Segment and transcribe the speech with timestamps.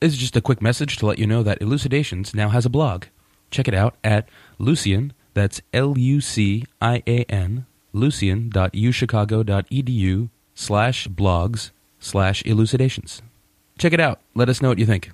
[0.00, 2.70] This is just a quick message to let you know that Elucidations now has a
[2.70, 3.04] blog.
[3.50, 4.26] Check it out at
[4.58, 13.20] Lucian, that's L U C I A N, lucian.uchicago.edu slash blogs slash elucidations.
[13.76, 14.22] Check it out.
[14.34, 15.10] Let us know what you think.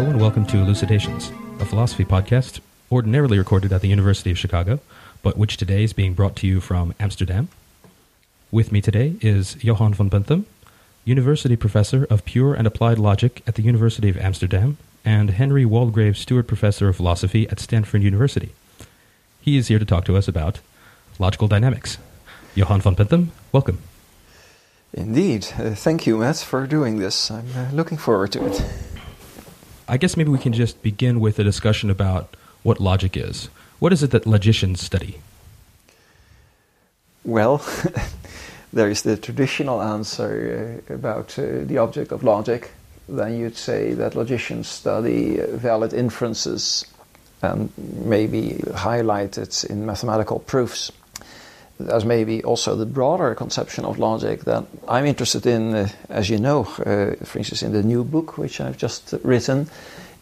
[0.00, 4.80] Hello and welcome to Elucidations, a philosophy podcast ordinarily recorded at the University of Chicago,
[5.22, 7.50] but which today is being brought to you from Amsterdam.
[8.50, 10.46] With me today is Johan van Benthem,
[11.04, 16.16] University Professor of Pure and Applied Logic at the University of Amsterdam, and Henry Waldgrave
[16.16, 18.54] Stuart Professor of Philosophy at Stanford University.
[19.42, 20.60] He is here to talk to us about
[21.18, 21.98] logical dynamics.
[22.54, 23.82] Johan van Benthem, welcome.
[24.94, 25.48] Indeed.
[25.58, 27.30] Uh, thank you, Matt, for doing this.
[27.30, 28.64] I'm uh, looking forward to it.
[29.90, 33.50] I guess maybe we can just begin with a discussion about what logic is.
[33.80, 35.20] What is it that logicians study?
[37.24, 37.60] Well,
[38.72, 42.70] there is the traditional answer uh, about uh, the object of logic.
[43.08, 46.84] Then you'd say that logicians study valid inferences
[47.42, 50.92] and maybe highlight it in mathematical proofs.
[51.86, 56.38] There's maybe also the broader conception of logic that I'm interested in, uh, as you
[56.38, 59.68] know, uh, for instance, in the new book which I've just written,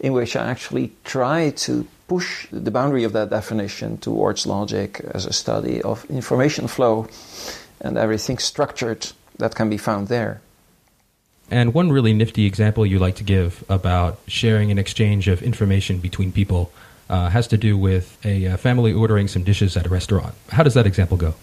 [0.00, 5.26] in which I actually try to push the boundary of that definition towards logic as
[5.26, 7.06] a study of information flow
[7.80, 10.40] and everything structured that can be found there.
[11.50, 15.98] And one really nifty example you like to give about sharing an exchange of information
[15.98, 16.70] between people
[17.08, 20.34] uh, has to do with a uh, family ordering some dishes at a restaurant.
[20.50, 21.34] How does that example go?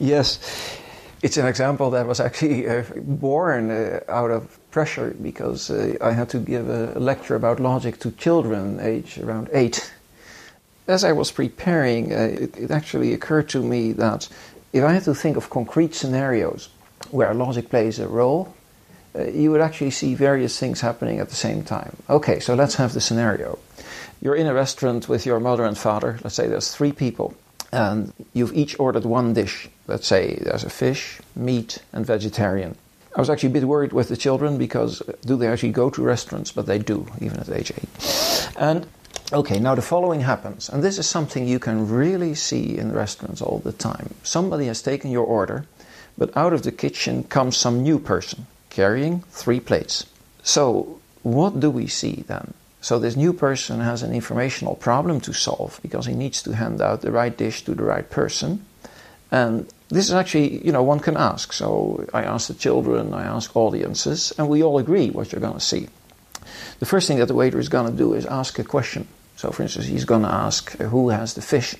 [0.00, 0.38] Yes,
[1.22, 6.12] it's an example that was actually uh, born uh, out of pressure because uh, I
[6.12, 9.92] had to give a, lecture about logic to children age around eight.
[10.86, 14.28] As I was preparing, uh, it, it, actually occurred to me that
[14.72, 16.68] if I had to think of concrete scenarios
[17.10, 18.54] where logic plays a role,
[19.16, 21.96] uh, you would actually see various things happening at the same time.
[22.08, 23.58] Okay, so let's have the scenario.
[24.22, 26.18] You're in a restaurant with your mother and father.
[26.22, 27.34] Let's say there's three people
[27.72, 29.68] and you've each ordered one dish.
[29.86, 32.76] Let's say there's a fish, meat, and vegetarian.
[33.16, 35.90] I was actually a bit worried with the children because uh, do they actually go
[35.90, 36.52] to restaurants?
[36.52, 38.50] But they do, even at age eight.
[38.56, 38.86] And
[39.32, 43.42] okay, now the following happens, and this is something you can really see in restaurants
[43.42, 44.14] all the time.
[44.22, 45.64] Somebody has taken your order,
[46.16, 50.06] but out of the kitchen comes some new person carrying three plates.
[50.42, 52.54] So, what do we see then?
[52.80, 56.80] So this new person has an informational problem to solve because he needs to hand
[56.80, 58.64] out the right dish to the right person.
[59.30, 61.52] And this is actually, you know, one can ask.
[61.52, 65.54] So I ask the children, I ask audiences, and we all agree what you're going
[65.54, 65.88] to see.
[66.78, 69.08] The first thing that the waiter is going to do is ask a question.
[69.36, 71.74] So, for instance, he's going to ask, Who has the fish?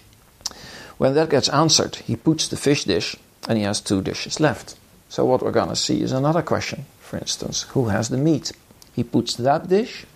[0.99, 3.17] When that gets answered, he puts the fish dish
[3.49, 4.77] and he has two dishes left.
[5.09, 6.87] So, what we're going to see is another question.
[7.01, 8.53] For instance, Who has the meat?
[8.95, 10.07] He puts that dish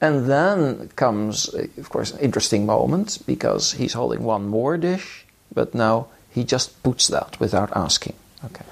[0.00, 5.24] and then comes, of course, an interesting moment because he's holding one more dish,
[5.54, 8.14] but now he just puts that without asking.
[8.44, 8.64] Okay.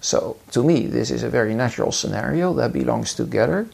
[0.00, 3.68] So, to me, this is a very natural scenario that belongs together.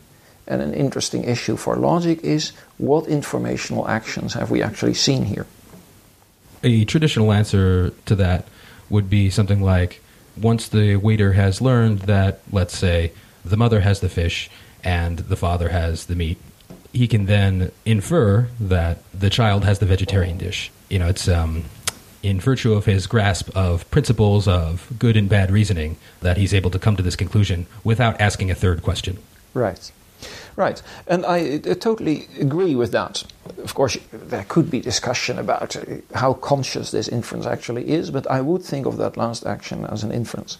[0.46, 5.46] And an interesting issue for logic is what informational actions have we actually seen here?
[6.64, 8.46] A traditional answer to that
[8.90, 10.00] would be something like
[10.36, 13.12] once the waiter has learned that, let's say,
[13.44, 14.50] the mother has the fish
[14.82, 16.38] and the father has the meat,
[16.92, 20.70] he can then infer that the child has the vegetarian dish.
[20.88, 21.64] You know, it's um,
[22.22, 26.70] in virtue of his grasp of principles of good and bad reasoning that he's able
[26.70, 29.18] to come to this conclusion without asking a third question.
[29.54, 29.90] Right.
[30.54, 33.24] Right, and I, I, totally agree with that.
[33.58, 35.76] Of course, there could be discussion about
[36.14, 40.04] how conscious this inference actually is, but I would think of that last action as
[40.04, 40.58] an inference.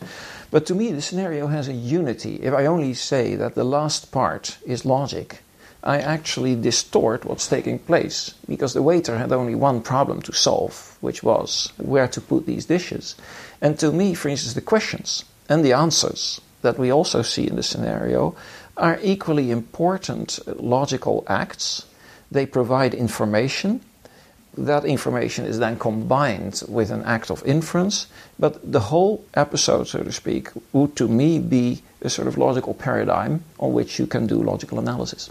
[0.50, 2.36] But to me, the scenario has a unity.
[2.36, 5.42] If I only say that the last part is logic,
[5.84, 10.96] I actually distort what's taking place because the waiter had only one problem to solve,
[11.00, 13.16] which was where to put these dishes.
[13.60, 17.56] And to me, for instance, the questions and the answers that we also see in
[17.56, 18.36] the scenario
[18.76, 21.84] are equally important logical acts.
[22.30, 23.80] They provide information.
[24.56, 28.06] That information is then combined with an act of inference,
[28.38, 32.74] but the whole episode, so to speak, would to me be a sort of logical
[32.74, 35.30] paradigm on which you can do logical analysis.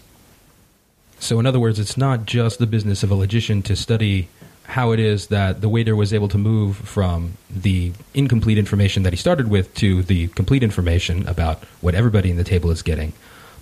[1.22, 4.28] So, in other words, it's not just the business of a logician to study
[4.64, 9.14] how it is that the waiter was able to move from the incomplete information that
[9.14, 13.14] he started with to the complete information about what everybody in the table is getting.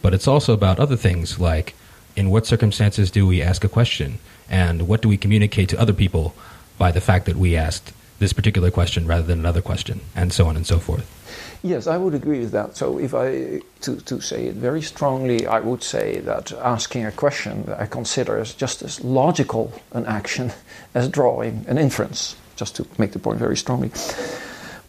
[0.02, 1.76] But it's also about other things like
[2.16, 4.20] in what circumstances do we ask a question
[4.50, 6.34] and what do we communicate to other people
[6.78, 10.48] by the fact that we asked this particular question rather than another question, and so
[10.48, 11.19] on and so forth.
[11.62, 12.78] Yes, I would agree with that.
[12.78, 17.12] So, if I to, to say it very strongly, I would say that asking a
[17.12, 20.54] question I consider as just as logical an action
[20.94, 22.36] as drawing an inference.
[22.56, 23.92] Just to make the point very strongly.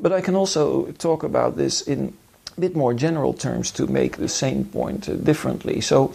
[0.00, 2.14] But I can also talk about this in
[2.56, 5.80] a bit more general terms to make the same point differently.
[5.80, 6.12] So,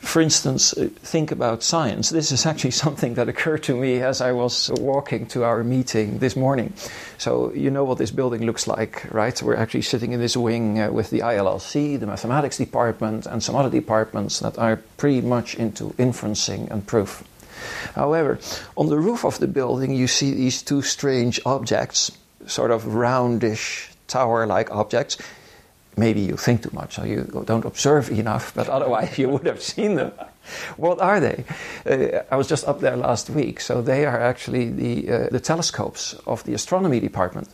[0.00, 2.10] for instance, uh, think about science.
[2.10, 6.18] This is actually something that occurred to me as I was walking to our meeting
[6.18, 6.72] this morning.
[7.18, 9.40] So, you know what this building looks like, right?
[9.42, 13.54] We're actually sitting in this wing uh, with the ILLC, the mathematics department, and some
[13.54, 17.22] other departments that are pretty much into inferencing and proof.
[17.94, 18.38] However,
[18.76, 22.10] on the roof of the building, you see these two strange objects,
[22.46, 25.18] sort of roundish tower like objects
[25.96, 29.62] maybe you think too much or you don't observe enough, but otherwise you would have
[29.62, 30.12] seen them.
[30.76, 31.44] What are they?
[31.86, 35.40] Uh, I was just up there last week, so they are actually the, uh, the
[35.40, 37.48] telescopes of the astronomy department.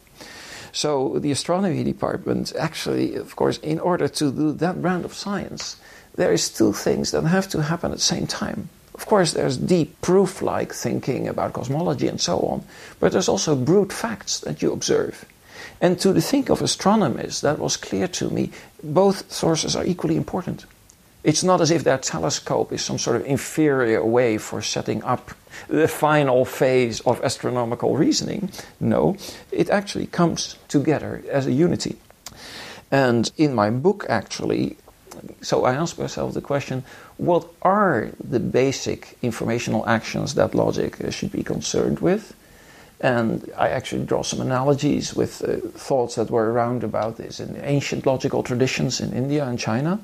[0.72, 5.76] So the astronomy department actually, of course, in order to do that brand of science,
[6.16, 8.68] there is two things that have to happen at the same time.
[8.94, 12.64] Of course, there's deep proof like thinking about cosmology and so on,
[12.98, 15.24] but there's also brute facts that you observe.
[15.80, 18.50] And to think of astronomers, that was clear to me,
[18.82, 20.64] both sources are equally important.
[21.22, 25.32] It's not as if their telescope is some sort of inferior way for setting up
[25.68, 28.50] the final phase of astronomical reasoning.
[28.78, 29.16] No,
[29.50, 31.96] it actually comes together as a unity.
[32.92, 34.76] And in my book, actually,
[35.42, 36.84] so I ask myself the question
[37.16, 42.34] what are the basic informational actions that logic should be concerned with?
[43.00, 47.60] And I actually draw some analogies with uh, thoughts that were around about this in
[47.62, 50.00] ancient logical traditions in India and China.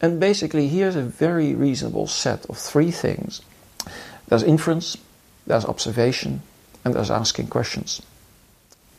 [0.00, 3.42] And basically, here's a very reasonable set of three things
[4.28, 4.96] there's inference,
[5.46, 6.42] there's observation,
[6.84, 8.02] and there's asking questions.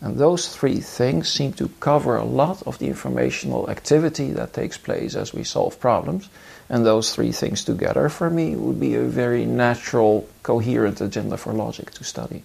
[0.01, 4.77] And those three things seem to cover a lot of the informational activity that takes
[4.77, 6.29] place as we solve problems.
[6.69, 11.51] And those three things together, for me, would be a very natural, coherent agenda for
[11.53, 12.43] logic to study.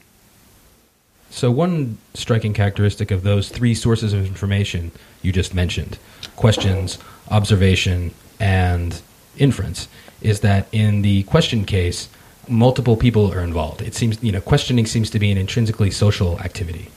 [1.35, 5.99] So, one striking characteristic of those three sources of information you just mentioned
[6.37, 6.97] questions,
[7.29, 9.03] observation, and
[9.37, 9.89] inference
[10.21, 12.09] is that in the question case,
[12.47, 13.83] multiple people are involved.
[13.83, 16.89] It seems, you know, questioning seems to be an intrinsically social activity.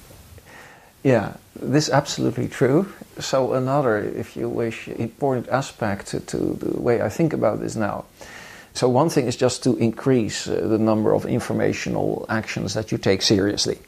[1.02, 2.94] Yeah, this is absolutely true.
[3.18, 8.06] So, another, if you wish, important aspect to, the way I think about this now.
[8.76, 13.00] So, one thing is just to increase uh, the number of informational actions that you
[13.00, 13.80] take seriously.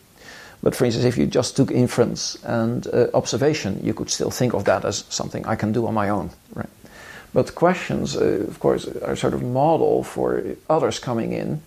[0.61, 4.53] But for instance, if you just took inference and uh, observation, you could still think
[4.53, 6.69] of that as something I can do on my own, right?
[7.33, 11.61] But questions, uh, of course, are sort of model for others coming in,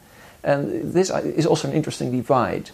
[0.44, 2.70] and this is also an interesting divide.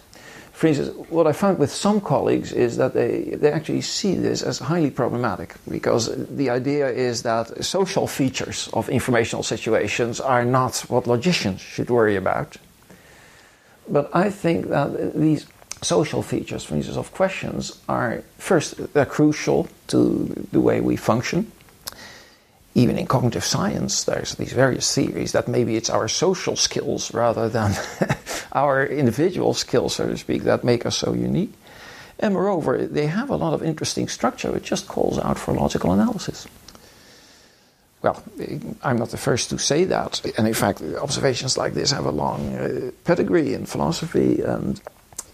[0.51, 4.41] For instance, what I found with some colleagues is that they, they actually see this
[4.41, 10.79] as highly problematic because the idea is that social features of informational situations are not
[10.89, 12.57] what logicians should worry about.
[13.87, 15.45] But I think that these
[15.81, 21.51] social features, for instance, of questions are first, they're crucial to the way we function.
[22.75, 27.49] Even in cognitive science, there's these various theories that maybe it's our social skills rather
[27.49, 27.73] than
[28.53, 31.53] our individual skills, so to speak, that make us so unique.
[32.19, 34.55] And moreover, they have a lot of interesting structure.
[34.55, 36.47] It just calls out for logical analysis.
[38.01, 38.23] Well,
[38.81, 40.21] I'm not the first to say that.
[40.37, 44.79] And in fact, observations like this have a long uh, pedigree in philosophy and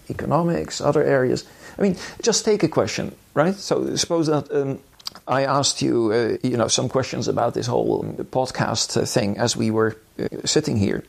[0.10, 1.46] economics, other areas.
[1.78, 3.56] I mean, just take a question, right?
[3.56, 4.80] So suppose that um,
[5.28, 9.56] I asked you, uh, you know, some questions about this whole podcast uh, thing as
[9.56, 11.04] we were uh, sitting here.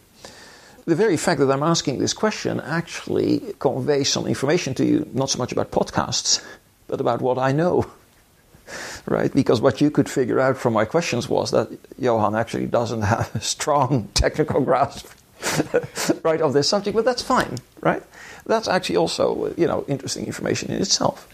[0.86, 5.30] The very fact that I'm asking this question actually conveys some information to you, not
[5.30, 6.44] so much about podcasts,
[6.86, 7.86] but about what I know.
[9.06, 9.32] right?
[9.32, 13.34] Because what you could figure out from my questions was that Johan actually doesn't have
[13.34, 15.06] a strong technical grasp,
[16.22, 18.02] right, of this subject, but that's fine, right?
[18.46, 21.28] That's actually also, you know, interesting information in itself.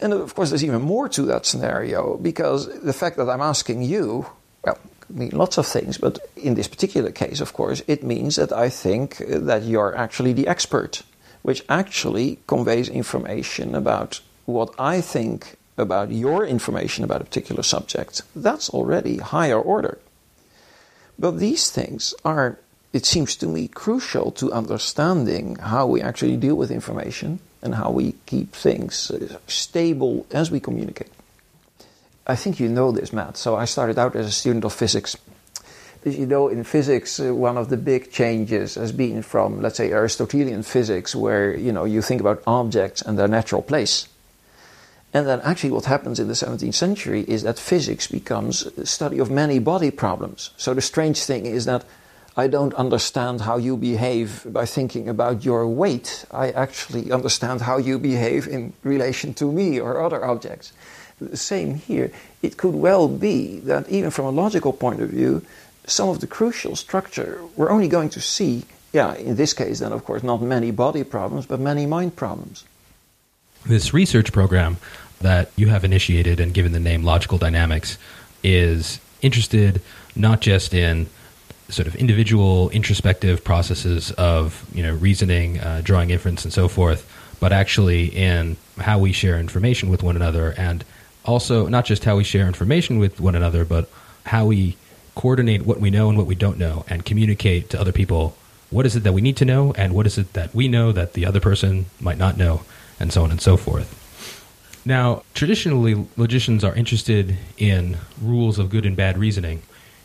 [0.00, 3.82] And of course, there's even more to that scenario because the fact that I'm asking
[3.82, 4.26] you,
[4.62, 8.52] well, mean lots of things, but in this particular case, of course, it means that
[8.52, 11.02] I think that you're actually the expert,
[11.42, 18.22] which actually conveys information about what I think about your information about a particular subject.
[18.34, 19.98] That's already higher order.
[21.18, 22.58] But these things are
[22.92, 27.90] it seems to me crucial to understanding how we actually deal with information and how
[27.90, 31.10] we keep things uh, stable as we communicate.
[32.26, 33.36] I think you know this, Matt.
[33.36, 35.16] So I started out as a student of physics.
[36.06, 39.76] As you know, in physics, uh, one of the big changes has been from, let's
[39.76, 44.08] say, Aristotelian physics, where you know you think about objects and their natural place.
[45.14, 49.18] And then actually what happens in the 17th century is that physics becomes a study
[49.18, 50.50] of many body problems.
[50.56, 51.84] So the strange thing is that
[52.36, 56.26] I don't understand how you behave by thinking about your weight.
[56.30, 60.72] I actually understand how you behave in relation to me or other objects.
[61.18, 62.12] The same here.
[62.42, 65.40] It could well be that even from a logical point of view,
[65.86, 69.92] some of the crucial structure we're only going to see, yeah, in this case, then
[69.92, 72.64] of course, not many body problems, but many mind problems.
[73.66, 74.76] This research program
[75.20, 77.98] that you have initiated and given the name Logical Dynamics
[78.44, 79.82] is interested
[80.14, 81.08] not just in
[81.68, 87.10] sort of individual introspective processes of you know reasoning, uh, drawing inference, and so forth,
[87.40, 90.84] but actually in how we share information with one another, and
[91.24, 93.90] also not just how we share information with one another, but
[94.26, 94.76] how we
[95.16, 98.36] coordinate what we know and what we don't know, and communicate to other people
[98.70, 100.92] what is it that we need to know, and what is it that we know
[100.92, 102.62] that the other person might not know,
[102.98, 104.02] and so on and so forth.
[104.84, 109.62] Now, traditionally, logicians are interested in rules of good and bad reasoning.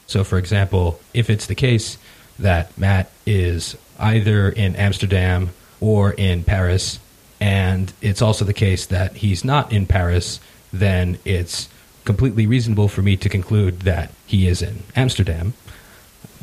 [0.07, 1.98] So, for example, if it's the case
[2.39, 7.00] that Matt is either in Amsterdam or in Paris,
[7.39, 10.39] and it's also the case that he's not in Paris,
[10.74, 11.69] then it's
[12.03, 15.53] completely reasonable for me to conclude that he is in Amsterdam.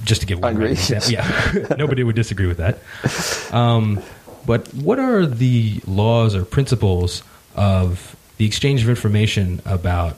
[0.04, 3.52] Just to give one example, yeah, nobody would disagree with that.
[3.52, 4.00] Um,
[4.48, 7.22] but what are the laws or principles
[7.54, 10.16] of the exchange of information about.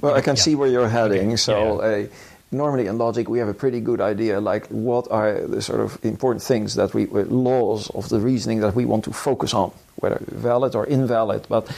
[0.00, 0.42] Well, I can yeah.
[0.42, 1.36] see where you're heading.
[1.36, 1.88] So, yeah.
[1.88, 2.06] uh,
[2.52, 5.98] normally in logic, we have a pretty good idea like what are the sort of
[6.04, 9.72] important things that we, uh, laws of the reasoning that we want to focus on,
[9.96, 11.46] whether valid or invalid.
[11.48, 11.70] But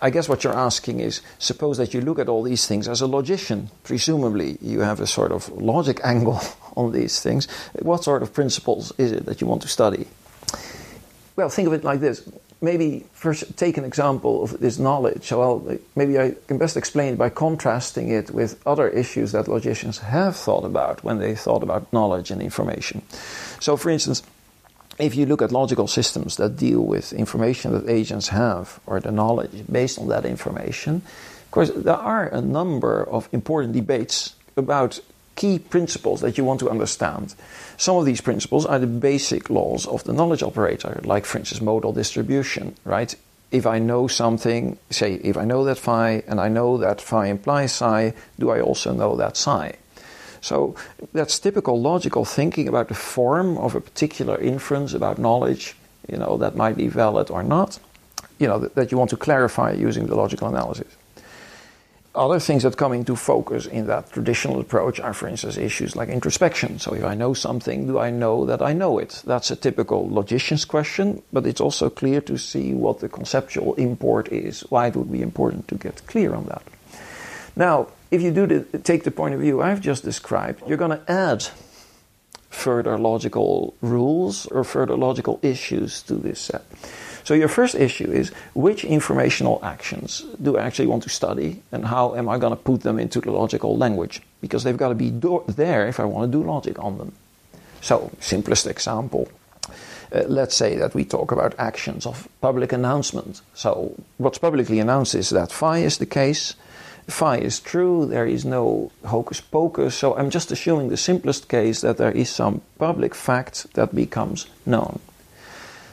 [0.00, 3.02] I guess what you're asking is suppose that you look at all these things as
[3.02, 3.70] a logician.
[3.84, 6.40] Presumably, you have a sort of logic angle
[6.76, 7.46] on these things.
[7.80, 10.06] What sort of principles is it that you want to study?
[11.40, 12.22] Well, think of it like this
[12.60, 15.32] maybe first take an example of this knowledge.
[15.32, 19.98] Well, maybe I can best explain it by contrasting it with other issues that logicians
[19.98, 23.02] have thought about when they thought about knowledge and information.
[23.60, 24.22] So, for instance,
[24.98, 29.10] if you look at logical systems that deal with information that agents have or the
[29.10, 35.00] knowledge based on that information, of course, there are a number of important debates about
[35.40, 37.34] key principles that you want to understand.
[37.78, 41.62] Some of these principles are the basic laws of the knowledge operator, like, for instance,
[41.62, 43.14] modal distribution, right?
[43.50, 47.28] If I know something, say, if I know that phi and I know that phi
[47.28, 49.76] implies psi, do I also know that psi?
[50.42, 50.74] So
[51.14, 55.74] that's typical logical thinking about the form of a particular inference about knowledge,
[56.06, 57.78] you know, that might be valid or not,
[58.38, 60.99] you know, that, that you want to clarify using the logical analysis.
[62.12, 66.08] Other things that come into focus in that traditional approach are, for instance, issues like
[66.08, 66.80] introspection.
[66.80, 69.22] So, if I know something, do I know that I know it?
[69.24, 74.28] That's a typical logician's question, but it's also clear to see what the conceptual import
[74.32, 74.62] is.
[74.70, 76.62] Why it would be important to get clear on that.
[77.54, 80.98] Now, if you do the, take the point of view I've just described, you're going
[80.98, 81.46] to add
[82.48, 86.64] further logical rules or further logical issues to this set.
[87.30, 91.84] So your first issue is which informational actions do I actually want to study and
[91.84, 94.20] how am I going to put them into the logical language?
[94.40, 97.12] Because they've got to be do- there if I want to do logic on them.
[97.82, 99.28] So, simplest example.
[100.12, 103.42] Uh, let's say that we talk about actions of public announcement.
[103.54, 106.56] So, what's publicly announced is that phi is the case,
[107.06, 109.94] phi is true, there is no hocus pocus.
[109.94, 114.48] So, I'm just assuming the simplest case that there is some public fact that becomes
[114.66, 114.98] known.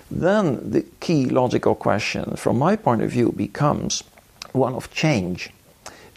[0.09, 4.03] Then the key logical question, from my point of view, becomes
[4.53, 5.51] one of change.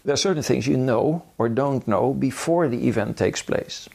[0.04, 3.88] There are certain things you know or don't know before the event takes place.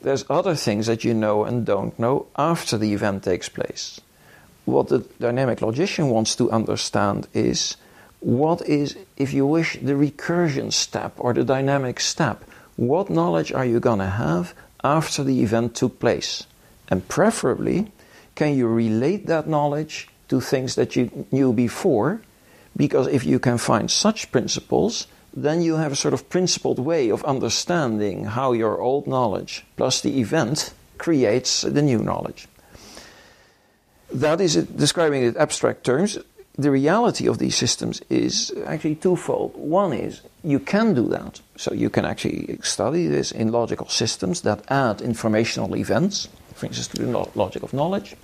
[0.00, 4.00] There's other things that you know and don't know after the event takes place.
[4.64, 7.76] What the dynamic logician wants to understand is
[8.20, 12.42] what is, if you wish, the recursion step or the dynamic step.
[12.76, 16.46] What knowledge are you going to have after the event took place?
[16.88, 17.92] And preferably,
[18.36, 22.20] can you relate that knowledge to things that you knew before?
[22.76, 27.08] Because if you can find such principles, then you have a sort of principled way
[27.08, 32.46] of understanding how your old knowledge plus the event creates the new knowledge.
[34.12, 36.18] That is it, describing it in abstract terms.
[36.58, 39.56] The reality of these systems is actually twofold.
[39.56, 41.40] One is you can do that.
[41.56, 46.88] So you can actually study this in logical systems that add informational events for instance,
[46.88, 48.16] to the logic of knowledge.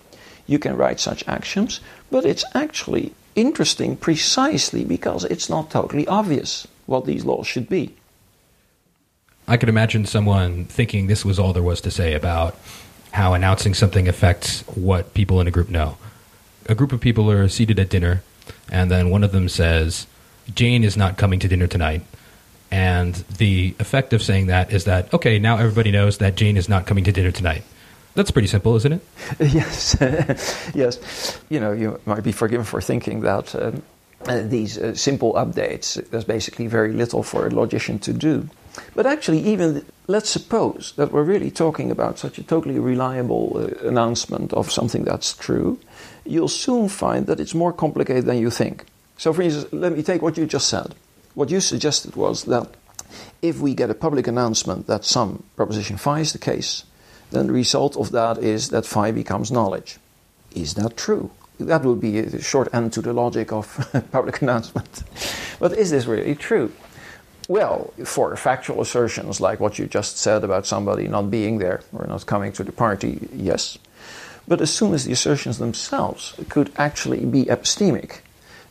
[0.46, 1.80] You can write such axioms,
[2.10, 7.94] but it's actually interesting precisely because it's not totally obvious what these laws should be.
[9.48, 12.56] I could imagine someone thinking this was all there was to say about
[13.12, 15.96] how announcing something affects what people in a group know.
[16.66, 18.22] A group of people are seated at dinner,
[18.70, 20.06] and then one of them says,
[20.54, 22.02] Jane is not coming to dinner tonight.
[22.70, 26.68] And the effect of saying that is that, okay, now everybody knows that Jane is
[26.68, 27.64] not coming to dinner tonight.
[28.14, 29.02] That's pretty simple, isn't it?
[29.40, 29.96] Yes,
[30.74, 31.40] yes.
[31.48, 33.82] You know, you might be forgiven for thinking that um,
[34.26, 38.48] uh, these uh, simple updates, there's basically very little for a logician to do.
[38.94, 43.88] But actually, even let's suppose that we're really talking about such a totally reliable uh,
[43.88, 45.78] announcement of something that's true,
[46.24, 48.84] you'll soon find that it's more complicated than you think.
[49.16, 50.94] So, for instance, let me take what you just said.
[51.34, 52.68] What you suggested was that
[53.40, 56.84] if we get a public announcement that some proposition phi is the case,
[57.32, 59.98] then the result of that is that phi becomes knowledge.
[60.54, 61.30] Is that true?
[61.58, 63.66] That would be a short end to the logic of
[64.12, 65.02] public announcement.
[65.58, 66.72] But is this really true?
[67.48, 72.06] Well, for factual assertions like what you just said about somebody not being there or
[72.06, 73.78] not coming to the party, yes.
[74.46, 78.20] But as soon as the assertions themselves could actually be epistemic,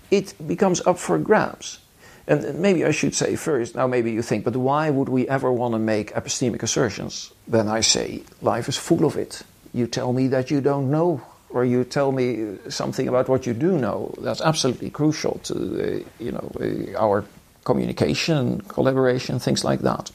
[0.09, 1.79] it becomes up for grabs.
[2.27, 5.51] And maybe I should say first, now maybe you think, but why would we ever
[5.51, 7.31] want to make epistemic assertions?
[7.47, 9.41] Then I say, life is full of it.
[9.73, 13.53] You tell me that you don't know, or you tell me something about what you
[13.53, 14.13] do know.
[14.19, 17.25] That's absolutely crucial to uh, you know uh, our
[17.63, 20.11] communication, collaboration, things like that.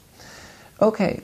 [0.81, 1.23] Okay,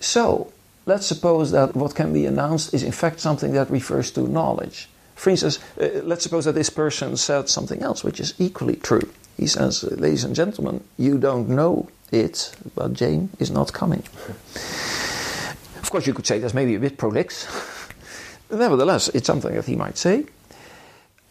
[0.00, 0.52] so
[0.86, 4.88] let's suppose that what can be announced is in fact something that refers to knowledge.
[5.14, 9.08] For instance, uh, let's suppose that this person said something else which is equally true.
[9.36, 14.02] He says, Ladies and gentlemen, you don't know it, but Jane is not coming.
[15.82, 17.46] Of course, you could say that's maybe a bit prolix.
[18.50, 20.26] Nevertheless, it's something that he might say.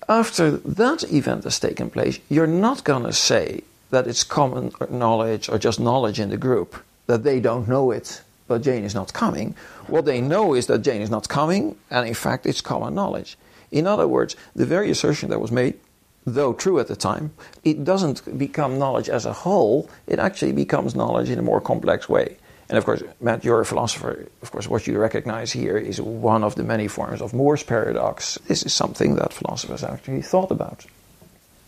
[0.09, 5.47] After that event has taken place, you're not going to say that it's common knowledge
[5.47, 6.75] or just knowledge in the group
[7.07, 9.55] that they don't know it, but Jane is not coming.
[9.87, 13.37] What they know is that Jane is not coming, and in fact, it's common knowledge.
[13.71, 15.79] In other words, the very assertion that was made,
[16.25, 17.31] though true at the time,
[17.63, 22.07] it doesn't become knowledge as a whole, it actually becomes knowledge in a more complex
[22.07, 22.37] way.
[22.69, 24.27] And of course, Matt, you're a philosopher.
[24.41, 28.39] Of course, what you recognize here is one of the many forms of Moore's paradox.
[28.47, 30.85] This is something that philosophers actually thought about.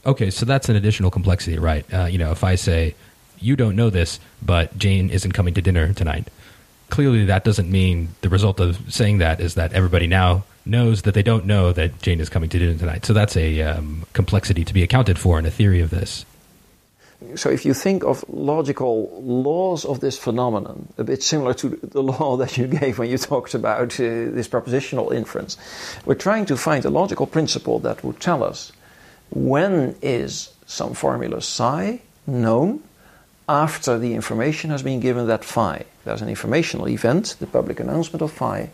[0.06, 1.86] Okay, so that's an additional complexity, right?
[1.94, 2.96] Uh, you know, if I say,
[3.39, 6.30] you don't know this, but Jane isn't coming to dinner tonight,
[6.89, 11.13] clearly that doesn't mean the result of saying that is that everybody now knows that
[11.13, 13.06] they don't know that Jane is coming to dinner tonight.
[13.06, 16.26] So that's a um, complexity to be accounted for in a theory of this.
[17.36, 22.04] So if you think of logical laws of this phenomenon, a bit similar to the
[22.04, 25.58] law that you gave when you talked about uh, this propositional inference,
[26.06, 28.71] we're trying to find a logical principle that would tell us
[29.32, 32.82] when is some formula psi known
[33.49, 35.86] after the information has been given that phi.
[36.06, 38.69] There's an informational event, the public announcement of phi.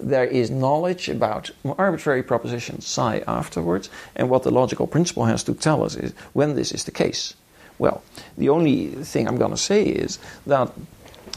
[0.00, 5.54] There is knowledge about arbitrary proposition psi afterwards, and what the logical principle has to
[5.54, 7.34] tell us is when this is the case.
[7.78, 8.02] Well,
[8.38, 10.70] the only thing I'm going to say is that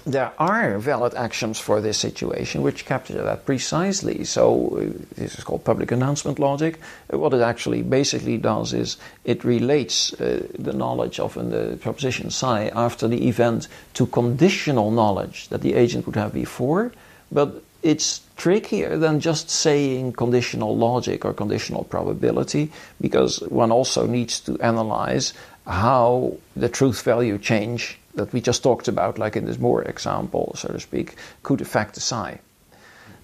[0.06, 4.24] there are valid axioms for this situation which capture that precisely.
[4.24, 6.80] So, uh, this is called public announcement logic.
[7.12, 12.30] Uh, what it actually basically does is it relates uh, the knowledge of the proposition
[12.30, 16.93] psi after the event to conditional knowledge that the agent would have before,
[17.30, 24.40] but it's trickier than just saying conditional logic or conditional probability because one also needs
[24.42, 25.34] to analyze
[25.66, 30.54] how the truth value change that we just talked about, like in this Moore example,
[30.56, 32.40] so to speak, could affect the psi.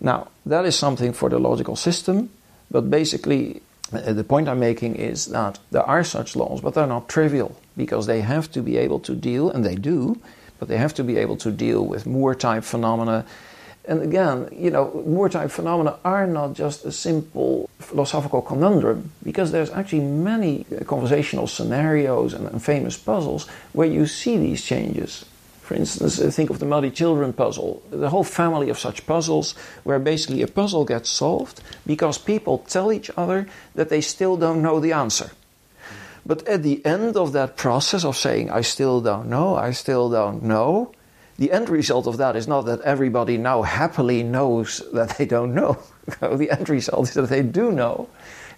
[0.02, 2.30] Now, that is something for the logical system,
[2.70, 3.62] but basically,
[3.92, 7.56] uh, the point I'm making is that there are such laws, but they're not trivial
[7.78, 10.20] because they have to be able to deal, and they do,
[10.60, 13.26] but they have to be able to deal with Moore type phenomena
[13.86, 19.69] and again, you know, type phenomena are not just a simple philosophical conundrum, because there's
[19.72, 25.26] actually many uh, conversational scenarios and, and famous puzzles where you see these changes.
[25.62, 27.82] For instance, uh, think of the Muddy Children puzzle.
[27.89, 32.91] The whole family of such puzzles where basically a puzzle gets solved because people tell
[32.91, 35.32] each other that they still don't know the answer.
[36.26, 40.10] But at the end of that process of saying, I still don't know, I still
[40.10, 40.93] don't know,
[41.38, 45.54] the end result of that is not that everybody now happily knows that they don't
[45.54, 45.78] know.
[46.22, 48.10] the end result is that they do know.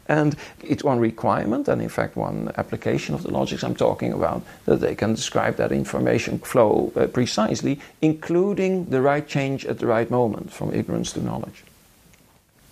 [0.07, 4.43] And it's one requirement, and in fact, one application of the logics I'm talking about,
[4.65, 9.87] that they can describe that information flow uh, precisely, including the right change at the
[9.87, 11.63] right moment from ignorance to knowledge.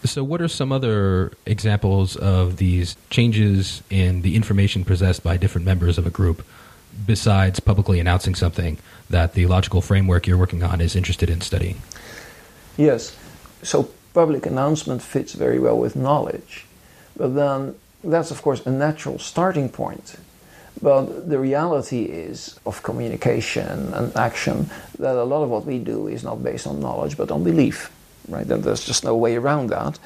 [0.06, 5.66] So, what are some other examples of these changes in the information possessed by different
[5.66, 6.46] members of a group
[7.06, 8.78] besides publicly announcing something
[9.10, 11.82] that the logical framework you're working on is interested in studying?
[12.78, 13.16] Yes.
[13.62, 16.66] So, public announcement fits very well with knowledge.
[17.16, 20.16] But then that's, of course, a natural starting point.
[20.82, 26.08] But the reality is of communication and action that a lot of what we do
[26.08, 27.92] is not based on knowledge but on belief,
[28.28, 28.46] right?
[28.50, 30.00] And there's just no way around that.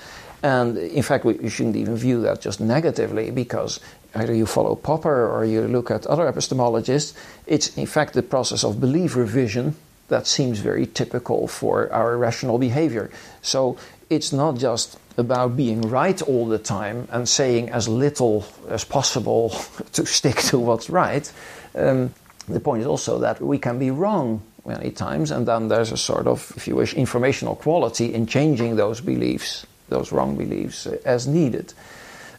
[0.44, 3.80] And in fact, we, we shouldn't even view that just negatively because
[4.16, 7.14] either you follow Popper or you look at other epistemologists.
[7.46, 9.76] It's in fact the process of belief revision
[10.08, 13.10] that seems very typical for our rational behavior.
[13.42, 13.78] So
[14.10, 19.50] it's not just about being right all the time and saying as little as possible
[19.94, 21.32] to stick to what's right.
[21.76, 22.14] Um,
[22.48, 25.98] the point is also that we can be wrong many times, and then there's a
[25.98, 30.98] sort of, if you wish, informational quality in changing those beliefs, those wrong beliefs, uh,
[31.06, 31.74] as needed.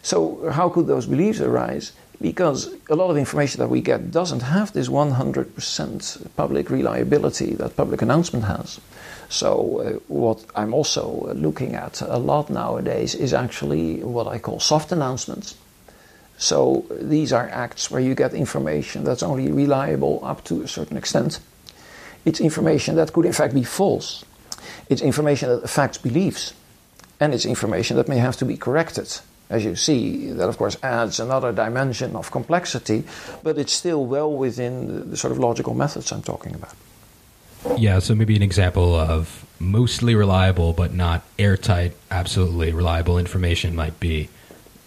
[0.02, 1.92] So, how could those beliefs arise?
[2.20, 7.76] Because a lot of information that we get doesn't have this 100% public reliability that
[7.76, 8.80] public announcement has.
[9.28, 14.60] So, uh, what I'm also looking at a lot nowadays is actually what I call
[14.60, 15.54] soft announcements.
[16.38, 20.96] So, these are acts where you get information that's only reliable up to a certain
[20.96, 21.40] extent.
[22.24, 24.24] It's information that could, in fact, be false.
[24.88, 26.54] It's information that affects beliefs.
[27.20, 29.18] And it's information that may have to be corrected.
[29.50, 33.04] As you see, that of course adds another dimension of complexity,
[33.42, 36.74] but it's still well within the sort of logical methods I'm talking about.
[37.76, 43.98] Yeah, so maybe an example of mostly reliable but not airtight, absolutely reliable information might
[43.98, 44.28] be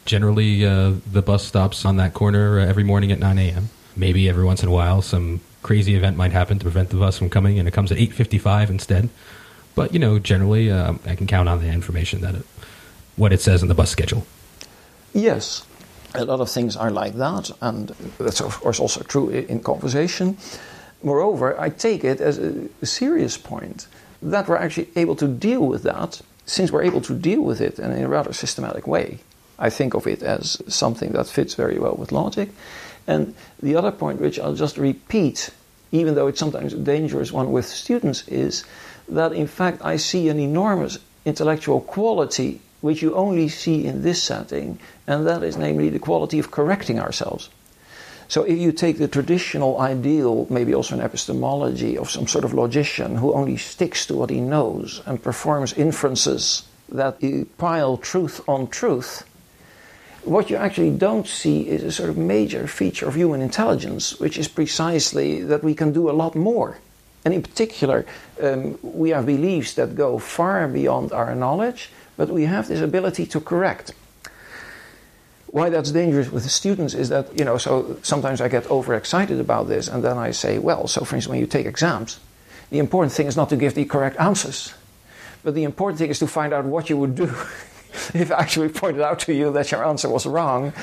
[0.05, 3.69] generally uh, the bus stops on that corner uh, every morning at 9 a.m.
[3.95, 7.17] Maybe every once in a while some crazy event might happen to prevent the bus
[7.17, 9.09] from coming and it comes at 8.55 instead.
[9.75, 12.45] But, you know, generally uh, I can count on the information that it,
[13.15, 14.25] what it says in the bus schedule.
[15.13, 15.65] Yes,
[16.13, 20.37] a lot of things are like that, and that's of course also true in conversation.
[21.03, 23.87] Moreover, I take it as a serious point
[24.21, 27.79] that we're actually able to deal with that, since we're able to deal with it
[27.79, 29.19] in a rather systematic way.
[29.57, 32.49] I think of it as something that fits very well with logic.
[33.07, 35.49] And the other point, which I'll just repeat,
[35.91, 38.63] even though it's sometimes a dangerous one with students, is
[39.09, 44.21] that in fact I see an enormous intellectual quality which you only see in this
[44.21, 47.49] setting, and that is namely the quality of correcting ourselves.
[48.27, 52.53] So if you take the traditional ideal, maybe also in epistemology, of some sort of
[52.53, 57.19] logician who only sticks to what he knows and performs inferences that
[57.57, 59.25] pile truth on truth,
[60.23, 64.37] what you actually don't see is a sort of major feature of human intelligence, which
[64.37, 66.77] is precisely that we can do a lot more.
[67.23, 68.05] And in particular,
[68.41, 73.25] um, we have beliefs that go far beyond our knowledge, but we have this ability
[73.27, 73.93] to correct
[75.51, 79.39] why that's dangerous with the students is that, you know, so sometimes I get overexcited
[79.39, 82.19] about this and then I say, well, so for instance, when you take exams,
[82.69, 84.73] the important thing is not to give the correct answers,
[85.43, 87.27] but the important thing is to find out what you would do.
[88.13, 90.73] if I actually pointed out to you that your answer was wrong,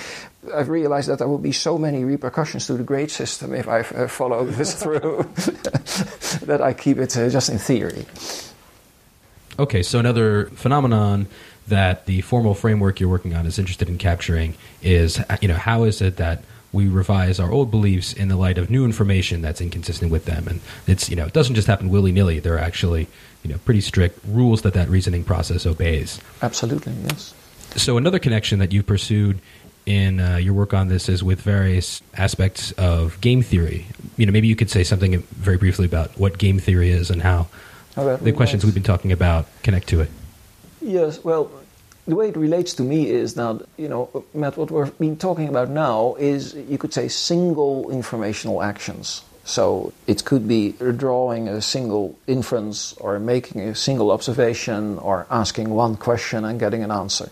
[0.54, 3.80] I've realized that there will be so many repercussions to the grade system if I
[3.80, 5.22] uh, follow this through
[6.46, 8.06] that I keep it uh, just in theory.
[9.58, 11.26] Okay, so another phenomenon
[11.66, 15.84] that the formal framework you're working on is interested in capturing is you know how
[15.84, 16.42] is it that
[16.72, 20.46] we revise our old beliefs in the light of new information that's inconsistent with them?
[20.46, 22.38] And it's you know it doesn't just happen willy-nilly.
[22.38, 23.08] There are actually
[23.42, 26.20] you know pretty strict rules that that reasoning process obeys.
[26.42, 27.34] Absolutely yes.
[27.76, 29.40] So another connection that you pursued
[29.86, 33.86] in uh, your work on this is with various aspects of game theory.
[34.16, 37.22] You know maybe you could say something very briefly about what game theory is and
[37.22, 37.48] how
[37.96, 40.10] oh, the questions we've been talking about connect to it.
[40.80, 41.50] Yes, well,
[42.08, 45.48] the way it relates to me is that, you know, Matt, what we've been talking
[45.48, 49.22] about now is, you could say, single informational actions.
[49.48, 55.70] So it could be drawing a single inference or making a single observation or asking
[55.70, 57.30] one question and getting an answer.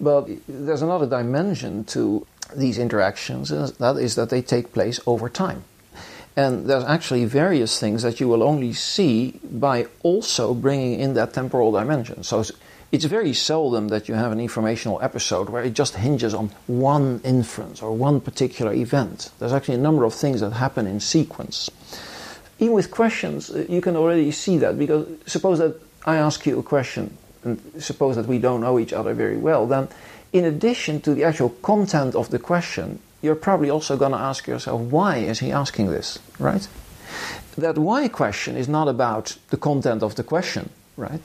[0.00, 5.28] But there's another dimension to these interactions, and that is that they take place over
[5.28, 5.64] time.
[6.34, 11.34] And there's actually various things that you will only see by also bringing in that
[11.34, 12.22] temporal dimension.
[12.22, 12.42] So
[12.90, 17.20] it's very seldom that you have an informational episode where it just hinges on one
[17.22, 19.30] inference or one particular event.
[19.38, 21.70] There's actually a number of things that happen in sequence.
[22.58, 26.58] Even with questions, uh, you can already see that because suppose that I ask you
[26.58, 29.88] a question and suppose that we don't know each other very well, then
[30.32, 34.46] in addition to the actual content of the question, you're probably also going to ask
[34.46, 36.66] yourself, why is he asking this, right?
[37.56, 41.20] That why question is not about the content of the question, right?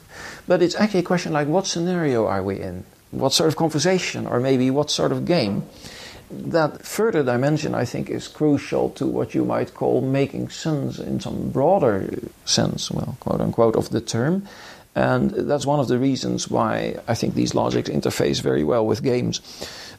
[0.47, 2.85] But it's actually a question like what scenario are we in?
[3.11, 5.65] What sort of conversation, or maybe what sort of game?
[6.31, 11.19] That further dimension, I think, is crucial to what you might call making sense in
[11.19, 12.09] some broader
[12.45, 14.47] sense, well, quote unquote, of the term.
[14.95, 19.03] And that's one of the reasons why I think these logics interface very well with
[19.03, 19.41] games.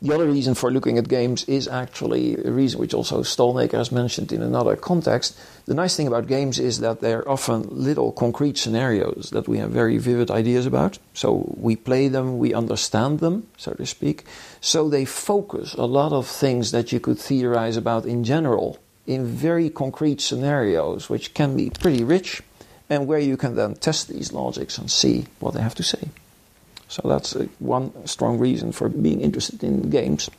[0.03, 3.93] The other reason for looking at games is actually a reason which also Stalnaker has
[3.93, 5.39] mentioned in another context.
[5.67, 9.71] The nice thing about games is that they're often little concrete scenarios that we have
[9.71, 10.99] very vivid ideas about.
[11.15, 14.25] So we play them, we understand them, so to speak.
[14.61, 19.27] So they focus a lot of things that you could theorize about in general in
[19.27, 22.43] very concrete scenarios, which can be pretty rich
[22.89, 26.09] and where you can then test these logics and see what they have to say.
[26.95, 30.31] So that's uh, one strong reason for being interested in games.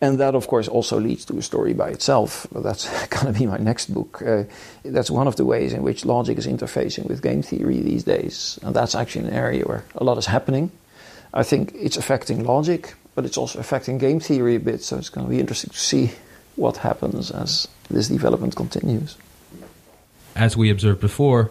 [0.00, 2.46] And that, of course, also leads to a story by itself.
[2.52, 4.22] That's going to be my next book.
[4.22, 4.44] Uh,
[4.84, 8.58] that's one of the ways in which logic is interfacing with game theory these days.
[8.62, 10.70] And that's actually an area where a lot is happening.
[11.34, 14.82] I think it's affecting logic, but it's also affecting game theory a bit.
[14.82, 16.12] So it's going to be interesting to see
[16.56, 19.16] what happens as this development continues
[20.40, 21.50] as we observed before,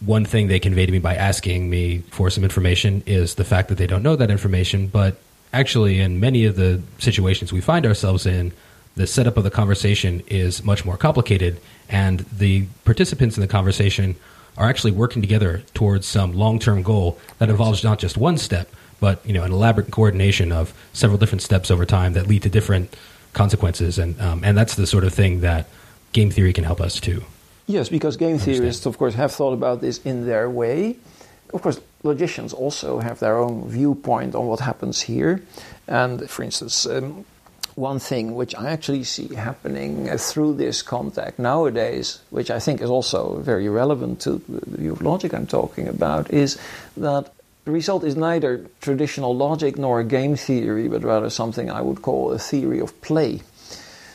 [0.00, 3.68] one thing they convey to me by asking me for some information is the fact
[3.68, 4.86] that they don't know that information.
[4.86, 5.16] But
[5.52, 8.52] actually, in many of the situations we find ourselves in,
[8.96, 14.16] the setup of the conversation is much more complicated, and the participants in the conversation
[14.56, 19.24] are actually working together towards some long-term goal that involves not just one step, but
[19.24, 22.94] you know an elaborate coordination of several different steps over time that lead to different
[23.32, 25.68] consequences, and um, and that's the sort of thing that
[26.12, 27.22] game theory can help us to
[27.70, 30.96] Yes, because game theorists, of course, have thought about this in their way.
[31.54, 35.40] Of course, logicians also have their own viewpoint on what happens here.
[35.86, 37.24] And for instance, um,
[37.76, 42.80] one thing which I actually see happening uh, through this contact nowadays, which I think
[42.80, 46.58] is also very relevant to the view of logic I'm talking about, is
[46.96, 47.32] that
[47.66, 52.32] the result is neither traditional logic nor game theory, but rather something I would call
[52.32, 53.42] a theory of play.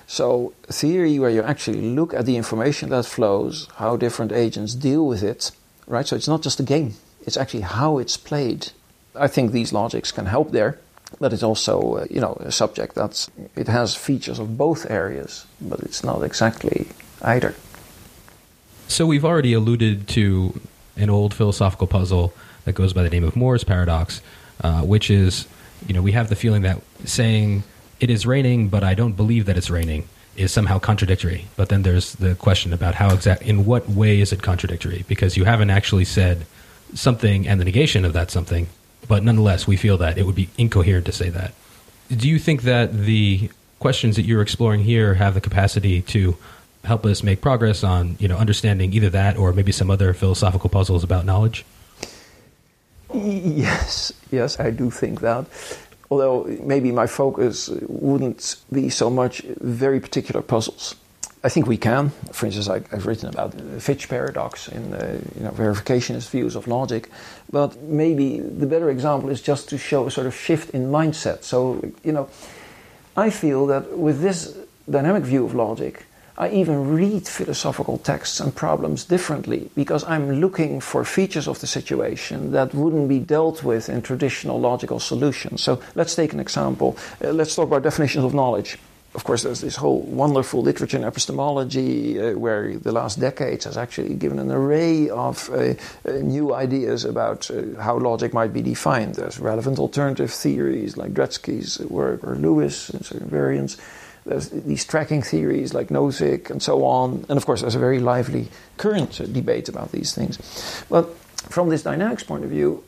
[0.08, 5.08] So, theory where you actually look at the information that flows, how different agents deal
[5.08, 5.52] with it,
[5.88, 6.06] right?
[6.06, 6.94] So, it's not just a game,
[7.26, 8.72] it's actually how it's played.
[9.16, 10.80] I think these logics can help there,
[11.20, 15.46] but it's also, uh, you know, a subject that's, it has features of both areas,
[15.60, 16.88] but it's not exactly
[17.22, 17.56] either.
[18.88, 20.60] So, we've already alluded to
[20.98, 22.32] an old philosophical puzzle
[22.66, 24.22] that goes by the name of Moore's paradox,
[24.62, 25.48] uh, which is,
[25.88, 27.64] you know, we have the feeling that saying
[28.00, 31.48] it is raining, but I don't believe that it's raining is somehow contradictory.
[31.56, 35.06] But then there's the question about how exact, in what way is it contradictory?
[35.08, 36.46] Because you haven't actually said
[36.94, 38.68] something and the negation of that something,
[39.08, 41.54] but nonetheless, we feel that it would be incoherent to say that.
[42.10, 46.38] Do you think that the questions that you're exploring here have the capacity to
[46.84, 50.70] help us make progress on, you know, understanding either that or maybe some other philosophical
[50.70, 51.66] puzzles about knowledge?
[53.14, 55.46] Yes, yes, I do think that
[56.10, 60.96] although maybe my focus wouldn't be so much very particular puzzles.
[61.46, 62.10] I think we can.
[62.32, 64.84] For instance, I, have written about the Fitch paradox in
[65.38, 67.12] you know, verificationist views of logic.
[67.52, 71.44] But maybe the better example is just to show a sort of shift in mindset.
[71.44, 72.30] So, you know,
[73.16, 74.58] I feel that with this
[74.90, 76.08] dynamic view of logic,
[76.38, 81.68] I even read philosophical texts and problems differently because I'm looking for features of the
[81.68, 85.62] situation that wouldn't be dealt with in traditional logical solutions.
[85.62, 86.98] So let's take an example.
[87.24, 88.78] Uh, let's talk about definitions of knowledge.
[89.14, 93.78] Of course, there's this whole wonderful literature in epistemology uh, where the last decades has
[93.78, 98.62] actually given an array of uh, uh new ideas about uh, how logic might be
[98.62, 99.16] defined.
[99.16, 103.78] There's relevant alternative theories like Dretske's work or Lewis and certain variants.
[104.26, 107.26] These tracking theories like Nozick and so on.
[107.30, 110.84] And of course, there's a very lively current debate about these things.
[110.90, 111.16] But
[111.50, 112.84] from this dynamics point of view,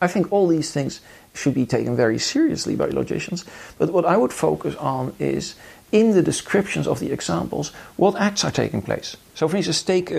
[0.00, 1.00] I think all these things
[1.34, 3.44] should be taken very seriously by logicians.
[3.78, 5.56] But what I would focus on is
[5.90, 9.16] in the descriptions of the examples, what acts are taking place.
[9.34, 10.12] So, for instance, take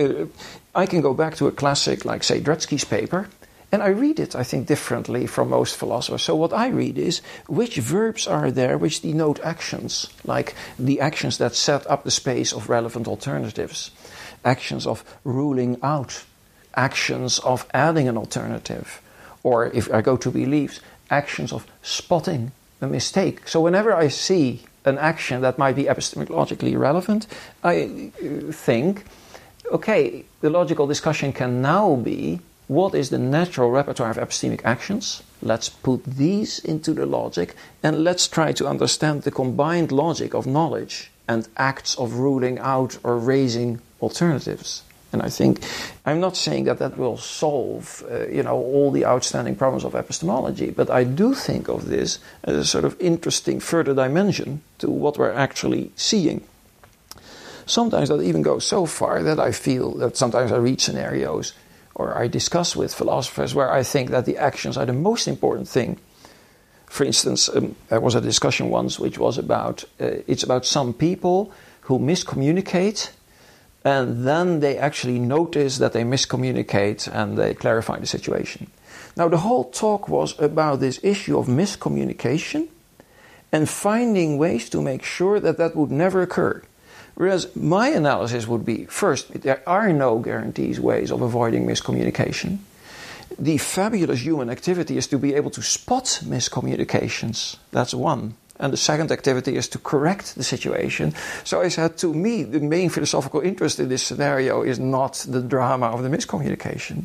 [0.74, 3.28] I can go back to a classic like, say, Dretske's paper,
[3.72, 6.22] and I read it, I think, differently from most philosophers.
[6.22, 11.38] So, what I read is which verbs are there which denote actions, like the actions
[11.38, 13.92] that set up the space of relevant alternatives,
[14.44, 16.24] actions of ruling out,
[16.74, 19.00] actions of adding an alternative,
[19.44, 23.46] or if I go to beliefs, actions of spotting a mistake.
[23.46, 27.28] So, whenever I see an action that might be epistemologically relevant,
[27.62, 29.04] I uh, think,
[29.70, 35.24] okay, the logical discussion can now be what is the natural repertoire of epistemic actions?
[35.42, 40.46] Let's put these into the logic and let's try to understand the combined logic of
[40.46, 44.84] knowledge and acts of ruling out or raising alternatives.
[45.12, 45.64] And I think
[46.06, 49.96] I'm not saying that that will solve, uh, you know, all the outstanding problems of
[49.96, 54.88] epistemology, but I do think of this as a sort of interesting further dimension to
[54.88, 56.44] what we're actually seeing.
[57.66, 61.52] Sometimes that even goes so far that I feel that sometimes I read scenarios
[62.00, 65.68] or I discuss with philosophers where I think that the actions are the most important
[65.68, 65.98] thing.
[66.86, 70.92] For instance, um, there was a discussion once which was about uh, it's about some
[70.92, 73.10] people who miscommunicate
[73.84, 78.70] and then they actually notice that they miscommunicate and they clarify the situation.
[79.16, 82.68] Now, the whole talk was about this issue of miscommunication
[83.52, 86.62] and finding ways to make sure that that would never occur.
[87.14, 92.58] Whereas my analysis would be first, there are no guarantees ways of avoiding miscommunication.
[93.38, 97.56] The fabulous human activity is to be able to spot miscommunications.
[97.72, 98.34] That's one.
[98.58, 101.14] And the second activity is to correct the situation.
[101.44, 105.40] So I said, to me, the main philosophical interest in this scenario is not the
[105.40, 107.04] drama of the miscommunication,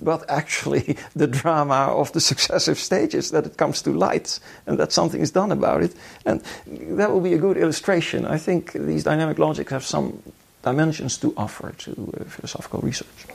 [0.00, 4.92] but actually the drama of the successive stages that it comes to light and that
[4.92, 5.94] something is done about it.
[6.24, 8.24] And that will be a good illustration.
[8.26, 10.22] I think these dynamic logics have some
[10.62, 13.26] dimensions to offer to uh, philosophical research.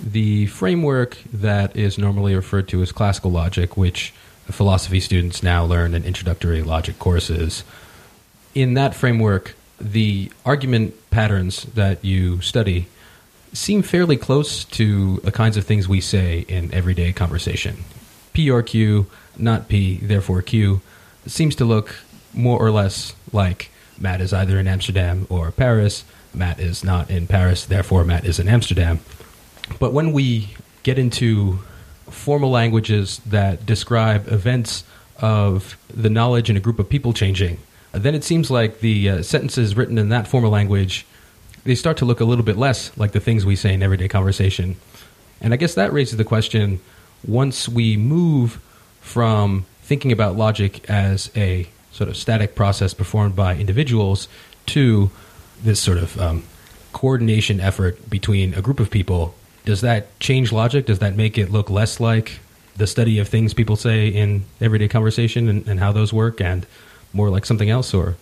[0.00, 4.12] The framework that is normally referred to as classical logic, which
[4.50, 7.62] philosophy students now learn in introductory logic courses.
[8.54, 12.86] In that framework, the argument patterns that you study
[13.52, 17.84] seem fairly close to the kinds of things we say in everyday conversation.
[18.32, 20.80] P or Q, not P, therefore Q,
[21.26, 21.96] seems to look
[22.32, 26.04] more or less like Matt is either in Amsterdam or Paris.
[26.34, 29.00] Matt is not in Paris, therefore Matt is in Amsterdam.
[29.78, 31.60] But when we get into
[32.10, 34.84] formal languages that describe events
[35.18, 37.58] of the knowledge in a group of people changing,
[37.92, 41.06] then it seems like the uh, sentences written in that formal language
[41.64, 44.08] they start to look a little bit less like the things we say in everyday
[44.08, 44.76] conversation.
[45.40, 46.80] And I guess that raises the question
[47.26, 48.60] once we move
[49.00, 54.28] from thinking about logic as a sort of static process performed by individuals
[54.66, 55.10] to
[55.62, 56.44] this sort of um,
[56.92, 60.86] coordination effort between a group of people does that change logic?
[60.86, 62.40] Does that make it look less like
[62.76, 66.66] the study of things people say in everyday conversation and, and how those work, and
[67.12, 68.16] more like something else, or?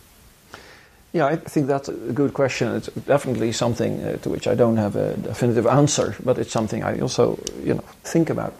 [1.12, 2.75] Yeah, I think that's a good question.
[2.77, 6.85] It's definitely something uh, to which I don't have a definitive answer, but it's something
[6.85, 8.55] I also, you know, think about.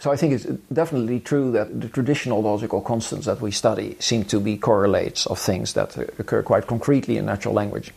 [0.00, 4.24] So I think it's definitely true that the traditional logical constants that we study seem
[4.24, 7.92] to be correlates of things that occur quite concretely in natural language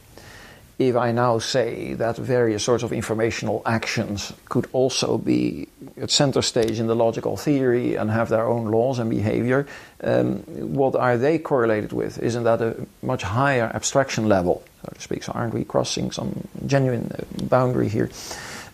[0.90, 5.68] if I now say that various sorts of informational actions could also be
[6.02, 9.68] at center stage in the logical theory and have their own laws and behavior,
[10.04, 10.38] um,
[10.76, 12.20] what are they correlated with?
[12.20, 15.24] Isn't that a much higher abstraction level, so to speak?
[15.24, 18.10] So aren't we crossing some genuine uh, boundary here?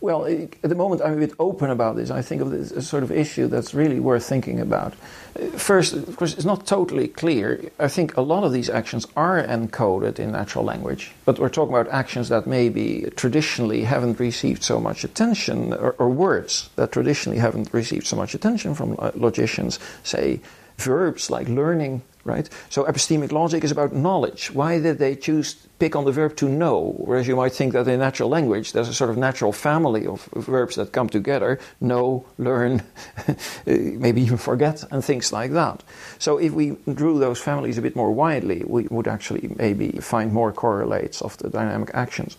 [0.01, 2.09] Well, at the moment I'm a bit open about this.
[2.09, 4.93] I think of this as a sort of issue that's really worth thinking about.
[5.35, 7.69] Uh, first, of course, it's not totally clear.
[7.79, 11.75] I think a lot of these actions are encoded in natural language, but we're talking
[11.75, 17.39] about actions that maybe traditionally haven't received so much attention, or, or words that traditionally
[17.39, 20.39] haven't received so much attention from logicians, say
[20.77, 22.49] verbs like learning, right?
[22.69, 24.51] So epistemic logic is about knowledge.
[24.51, 26.93] Why did they choose pick on the verb to know?
[26.97, 30.25] Whereas you might think that in natural language there's a sort of natural family of
[30.35, 32.83] verbs that come together: know, learn,
[33.65, 35.83] maybe even forget, and things like that.
[36.19, 40.31] So if we drew those families a bit more widely, we would actually maybe find
[40.31, 42.37] more correlates of the dynamic actions.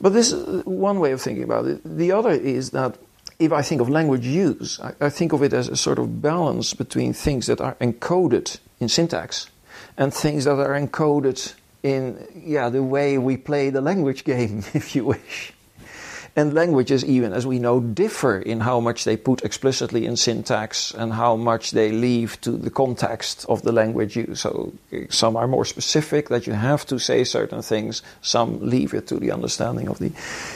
[0.00, 1.80] But this is one way of thinking about it.
[1.84, 2.96] The other is that
[3.38, 6.20] if I think of language use, I, I, think of it as a sort of
[6.22, 9.48] balance between things that are encoded in syntax
[9.96, 14.94] and things that are encoded in yeah the way we play the language game, if
[14.94, 15.52] you wish.
[16.36, 20.94] And languages, even as we know, differ in how much they put explicitly in syntax
[20.94, 24.40] and how much they leave to the context of the language use.
[24.40, 24.72] So
[25.08, 29.18] some are more specific that you have to say certain things, some leave it to
[29.18, 30.12] the understanding of the.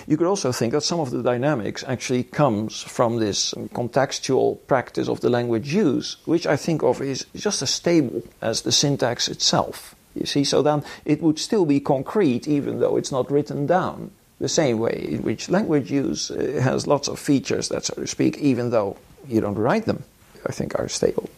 [0.07, 5.09] You could also think that some of the dynamics actually comes from this contextual practice
[5.09, 9.27] of the language use, which I think of is just as stable as the syntax
[9.27, 9.97] itself.
[10.15, 14.11] You see, so then it would still be concrete even though it's not written down
[14.41, 18.07] the same way in which language use uh, has lots of features that, so to
[18.07, 18.97] speak, even though
[19.29, 20.05] you don't write them,
[20.47, 21.31] I think are stable.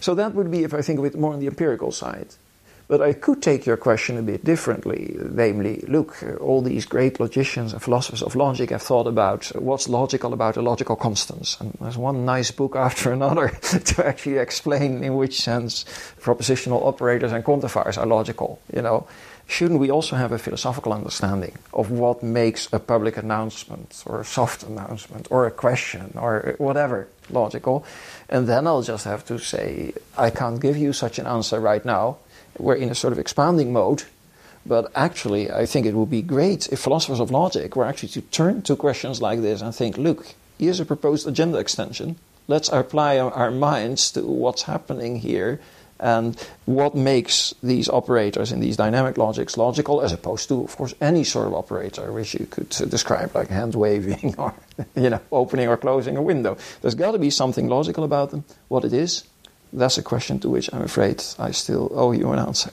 [0.00, 2.28] So that would be if I think of it more on the empirical side.
[2.88, 7.72] But I could take your question a bit differently, namely, look, all these great logicians
[7.72, 11.60] and philosophers of logic have thought about what's logical about the logical constants.
[11.60, 15.84] And there's one nice book after another to actually explain in which sense
[16.20, 19.06] propositional operators and quantifiers are logical, you know.
[19.48, 24.24] Shouldn't we also have a philosophical understanding of what makes a public announcement or a
[24.24, 27.84] soft announcement or a question or whatever logical?
[28.28, 31.84] And then I'll just have to say, I can't give you such an answer right
[31.84, 32.18] now
[32.58, 34.04] we're in a sort of expanding mode.
[34.64, 38.20] But actually, I think it would be great if philosophers of logic were actually to
[38.20, 42.16] turn to questions like this and think, look, here's a proposed agenda extension.
[42.48, 45.60] Let's apply our minds to what's happening here
[45.98, 46.36] and
[46.66, 51.24] what makes these operators in these dynamic logics logical as opposed to, of course, any
[51.24, 54.52] sort of operator which you could uh, describe like hand waving or
[54.94, 56.56] you know opening or closing a window.
[56.82, 58.44] There's got to be something logical about them.
[58.68, 59.24] What it is,
[59.76, 62.70] that's a question to which I'm afraid I still owe you an answer.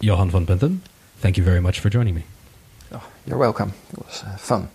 [0.00, 0.78] Johan van Benthem,
[1.18, 2.24] thank you very much for joining me.
[2.92, 3.72] Oh, you're welcome.
[3.92, 4.68] It was uh, fun.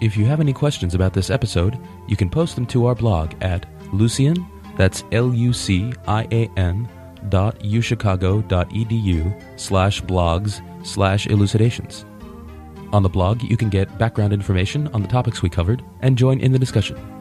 [0.00, 1.78] If you have any questions about this episode,
[2.08, 6.88] you can post them to our blog at Lucian, that's L-U-C-I-A-N
[7.28, 12.06] dot uchicago.edu slash blogs slash elucidations.
[12.92, 16.40] On the blog, you can get background information on the topics we covered and join
[16.40, 17.19] in the discussion.